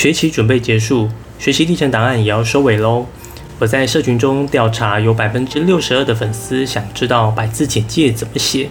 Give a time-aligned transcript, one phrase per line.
[0.00, 3.04] 学期准备结束，学习历程档案也要收尾喽。
[3.58, 8.70] 我在社群中调查，有百分之六十二的粉丝想知道百字简介怎么写。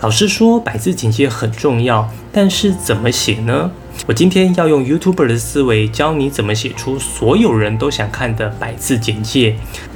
[0.00, 3.70] 老师说百字简介很重要，但是怎么写呢？
[4.08, 9.54] 我今天要用 YouTuber 的思维教你怎么写出所有人都想看的百字简介。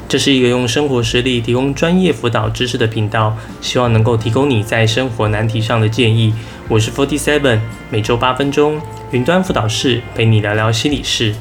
[0.08, 6.32] 这是一个用生活实例提供专业辅导知识的频道，希望能够提供你在生活难题上的建议。
[6.70, 7.58] 我是 Forty Seven，
[7.90, 8.80] 每周八分钟，
[9.10, 11.34] 云端辅导室陪你聊聊心理事。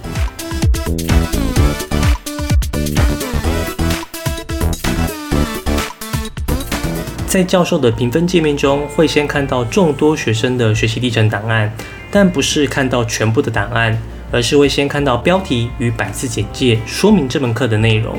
[7.27, 11.71] 在教授的评分界面中，会先看到众多学生的学习历程档案，
[12.09, 13.95] 但不是看到全部的档案，
[14.31, 18.17] 而是会先看到标题与百字简介，说明这门课的内容。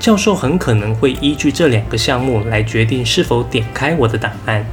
[0.00, 4.66] 教授很可能会依据这两个项目来决定是否点开我的档案，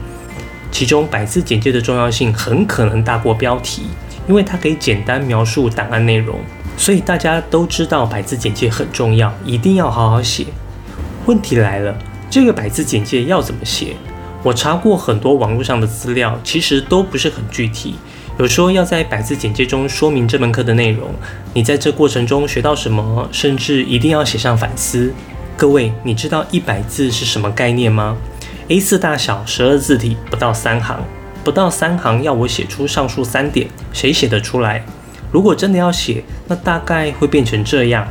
[0.78, 3.88] 其中百字简介的重要性很可能大过标题，
[4.28, 6.38] 因为它可以简单描述档案内容，
[6.78, 10.46] 所以大家都知道百字简介很重要，一定要好好写。
[11.26, 11.98] 问题来了，
[12.30, 13.96] 这个百字简介要怎么写？
[14.44, 17.96] 我查过很多网络上的资料，其实都不是很具体。
[18.38, 21.10] 有说要在百字简介中说明这门课的内容，
[21.56, 25.12] 你在这过程中学到什么，甚至一定要写上反思。
[25.58, 28.16] 各位，你知道一百字是什么概念吗
[28.70, 31.00] ？A4 大小，十二字体，不到三行，
[31.44, 34.84] 不到三行要我写出上述三点，谁写得出来？
[35.32, 38.08] 如果真的要写，那大概会变成这样。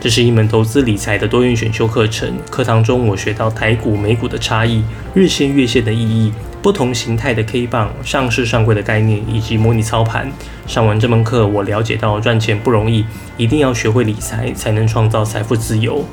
[0.00, 6.32] 这是一门投资理财的多元选修课程，课堂中我学到台股、美股的差异、日线、月线的意义。
[6.60, 10.30] 不同形态的 K 棒、上市上柜的概念以及模拟操盘。
[10.66, 13.04] 上完这门课，我了解到赚钱不容易，
[13.36, 16.04] 一定要学会理财，才能创造财富自由。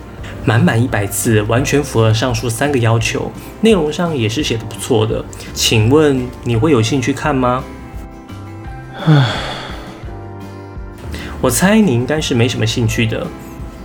[0.45, 5.25] 满满一百字，完全符合上述三个要求，内容上也是写的不错的。
[5.53, 7.63] 请问你会有兴趣看吗？
[9.05, 9.25] 唉，
[11.41, 13.25] 我猜你应该是没什么兴趣的。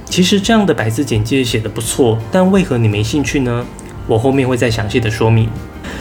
[0.05, 3.65] 其实这样的百字简介写的不错，但为何你没兴趣呢？
[4.07, 5.49] 我后面会再详细的说明。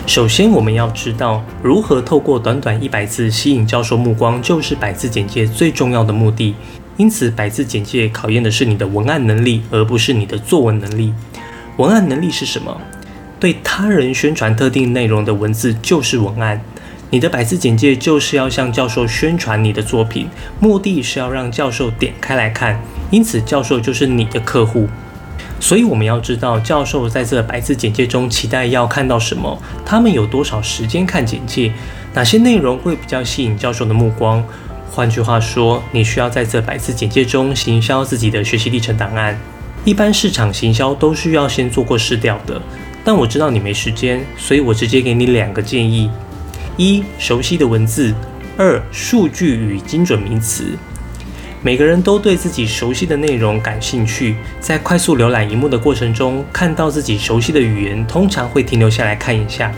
[0.07, 6.55] 首先，我们要知道如何透过短短一百字吸引教授目光，就是百字简介最重要的目的。
[6.99, 11.13] 因此，百字简介考验的是你的文案能力，而不是你的作文能力。
[11.77, 12.75] 文案能力是什么？
[13.39, 16.59] 对他人宣传特定内容的文字就是文案。
[17.09, 20.27] 你的百字简介就是要向教授宣传你的作品，
[20.59, 22.77] 目的是要让教授点开来看。
[23.09, 24.89] 因此，教授就是你的客户。
[25.61, 31.71] 所以我们要知道教授在这百字简介中期待要看到什么，他们有多少时间看简介，
[32.13, 34.43] 哪些内容会比较吸引教授的目光。
[34.99, 39.39] 换句话说，你需要在这百字简介中行销自己的学习历程档案。
[39.85, 42.61] 一般市场行销都需要先做过试调的，
[43.01, 46.11] 但我知道你没时间，所以我直接给你两个建议：
[46.75, 48.13] 一、熟悉的文字；
[48.57, 50.77] 二、数据与精准名词。
[51.61, 59.73] 每个人都对自己熟悉的内容感兴趣，在快速浏览荧幕的过程中，看到自己熟悉的语言，通常会停留下来看一下。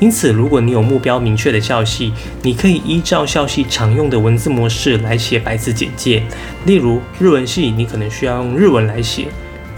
[0.00, 6.22] 因此，如果你有目标明确的校系，你可以依照校系常用的文字模式来写白字简介。
[6.66, 9.26] 例如，日文系你可能需要用日文来写，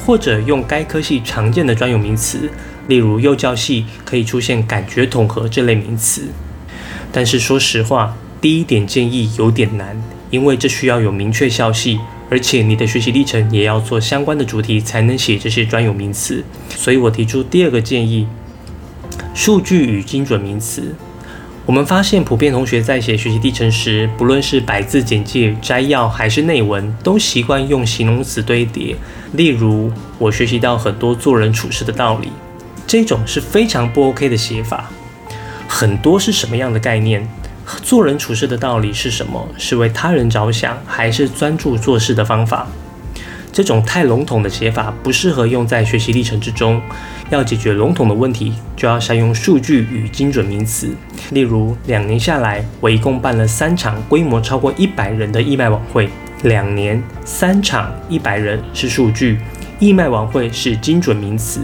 [0.05, 2.51] 或者用该科系常见的专有名词，
[2.87, 6.29] 例如幼教系可以出现感觉统合这类名词。
[7.11, 10.01] 但是说实话，第一点建议有点难。
[10.31, 11.99] 因为这需要有明确校系，
[12.31, 16.45] 而且你的学习历程也要做相关的主题，才能写这些专有名词。
[16.69, 18.29] 所以我提出第二个建议：
[19.35, 20.95] 数据与精准名词。
[21.67, 28.97] 我们发现，普遍同学在写学习历程时，不论是百字简介、摘要还是内文，都习惯用形容词堆叠。
[29.35, 32.31] 例如，我学习到很多做人处事的道理，
[32.87, 34.91] 这种是非常不 OK 的写法。
[35.69, 37.29] 很多是什么样的概念？
[37.83, 39.49] 做人处事的道理是什么？
[39.57, 42.67] 是为他人着想，还是专注做事的方法？
[43.53, 46.81] 这种太笼统的写法不适合用在学习历程之中。
[47.31, 50.95] 要解决笼统的问题，就要善用数据与精准名词。
[51.31, 56.09] 例如，两年下来，我一共办了三场规模超过一百人的义卖晚会。
[56.43, 59.39] 两年三场一百人是数据，
[59.79, 61.61] 义卖晚会是精准名词。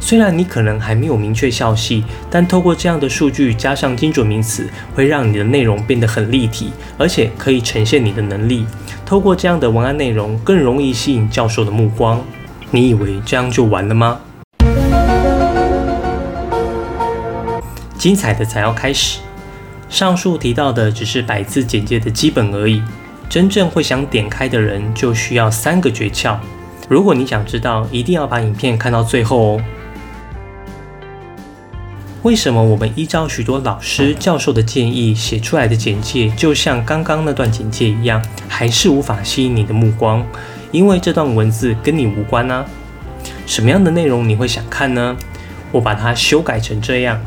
[0.00, 8.64] 虽然你可能还没有明确校系，但透过这样的数据加上精准名词，会让你的内容变得很立体，而且可以呈现你的能力。
[9.04, 12.24] 透过这样的文案内容，更容易吸引教授的目光。
[12.70, 14.20] 你以为这样就完了吗？
[17.98, 19.18] 精彩的才要开始。
[19.88, 22.82] 上述提到的只是百字简介的基本而已，
[23.28, 26.36] 真正会想点开的人，就需要三个诀窍。
[26.88, 29.62] 如果你想知道，一定要把影片看到最后哦。
[32.28, 40.22] 为什么我们依照许多老师、教授的建议写出来的简介，就像刚刚那段简介一样，还是无法吸引你的目光？
[40.70, 42.66] 因为这段文字跟你无关呢。
[43.46, 45.16] 什么样的内容你会想看呢？
[45.72, 47.18] 我把它修改成这样。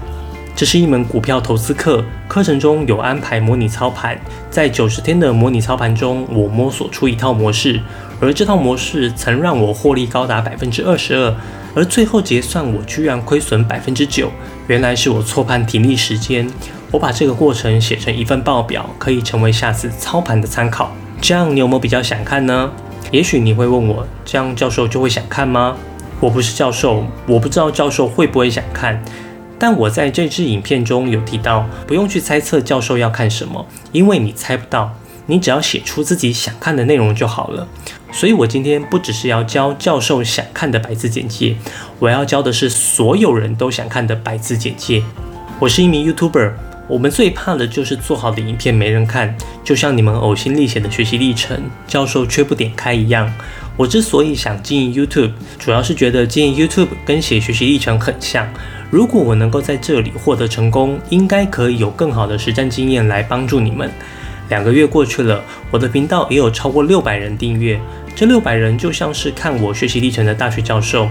[0.55, 4.19] 这是一门股票投资课，课程中有安排模拟操盘。
[4.49, 7.79] 在九十天的模拟操盘中，我摸索出一套模式，
[8.19, 11.35] 而这套模式曾让我获利高达百分之二十二，
[11.73, 14.29] 而最后结算我居然亏损百分之九。
[14.67, 16.47] 原来是我错判停利时间。
[16.91, 20.91] 我把这个过程写成一份报表，可以成为下次操盘的参考。
[21.19, 22.71] 这样你有没有比较想看呢？
[23.09, 25.75] 也许你会问我，这样教授就会想看吗？
[26.19, 29.01] 我不是教授，我不知道教授会不会想看。
[29.61, 34.91] 但我在这支影片中有提到，不用去猜测教授要看什么，因为你猜不到，
[35.27, 37.67] 你只要写出自己想看的内容就好了。
[38.11, 41.55] 所以我今天不只是要教教授想看的白字简介，
[41.99, 45.03] 我要教的是所有人都想看的白字简介。
[45.59, 46.53] 我是一名 YouTuber，
[46.87, 53.31] 我们最怕的就是做好的影片没人看，就像你们呕心沥血的学习历程，教授却不点开一样。
[53.81, 58.47] 我之所以想经营 YouTube，主要是觉得经营 YouTube 跟写学习历程很像。
[58.91, 63.89] 如果我能够在这里获得成功，应该可以有更好的实战经验来帮助你们。
[64.49, 67.79] 两个月过去了，我的频道也有超过六百人订阅。
[68.15, 71.09] 这六百人就像是看我学习历程的大学教授。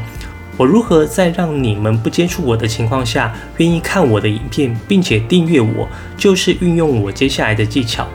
[0.56, 8.06] 我如何在让你们不接触我的情况下，愿意看我的影片，并且订阅我，就是运用我接下来的技巧。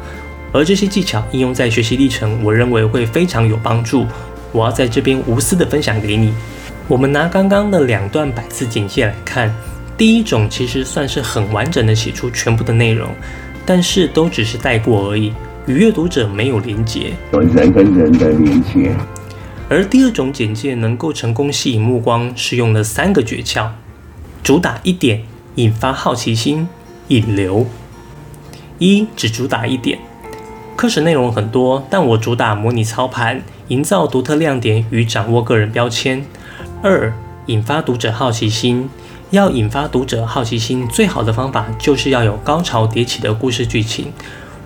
[0.53, 4.05] 而这些技巧应用在学习历程，我认为会非常有帮助。
[4.55, 6.33] 我要在这边无私的分享给你。
[6.87, 9.53] 我们拿刚刚的两段百字简介来看，
[9.97, 13.09] 第一种其实算是很完整的写出全部的内容，
[13.65, 15.33] 但是都只是带过而已，
[15.67, 18.95] 与阅读者没有连接，有人跟人的连接。
[19.67, 23.67] 而第二种简介能够成功吸引目光，是用了三个诀窍，
[24.41, 25.23] 主打一点，
[25.55, 26.69] 引发好奇心，
[27.09, 27.65] 引流。
[28.77, 29.97] 一只主打一点，
[30.75, 36.25] 课程内容很多，但我主打模拟操盘，营造独特亮点与掌握个人标签。
[36.81, 37.13] 二、
[37.47, 38.89] 引发读者好奇心。
[39.31, 44.13] 要引发读者好奇心，最好的方法就是要有高潮迭起的故事剧情。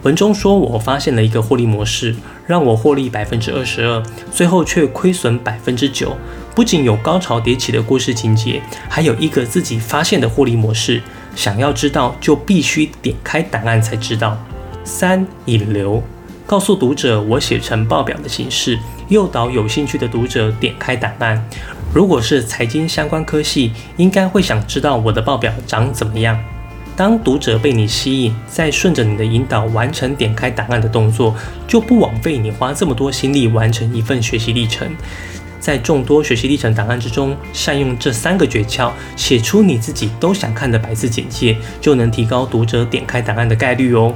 [0.04, 2.14] 文中说，我发现了一个获利模式，
[2.46, 6.16] 让我获利百分之二十二，最后却亏损百分之九。
[6.54, 11.02] 不仅有高潮迭起的故事情节，还有一个自己发现的获利模式。
[11.36, 14.38] 想要知道，就必须点开档案才知道。
[14.84, 16.04] 三、引流，
[16.50, 18.80] 告诉读者我写成报表的形式，
[19.10, 21.40] 诱导有兴趣的读者点开档案。
[21.94, 26.36] 如果是财经相关科系，应该会想知道我的报表长怎么样。
[26.96, 31.36] 当读者被你吸引，再顺着你的引导完成点开档案的动作，
[31.68, 34.90] 就不枉费你花这么多心力完成一份学习历程。
[35.60, 44.16] 在众多学习历程档案之中，善用这三个诀窍，写出你自己都想看的白字简介，就能提高读者点开档案的概率哦。